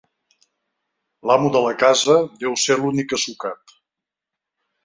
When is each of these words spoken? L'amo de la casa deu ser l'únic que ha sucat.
L'amo 1.31 1.51
de 1.57 1.61
la 1.67 1.75
casa 1.85 2.17
deu 2.45 2.57
ser 2.65 2.81
l'únic 2.81 3.13
que 3.13 3.21
ha 3.21 3.25
sucat. 3.27 3.79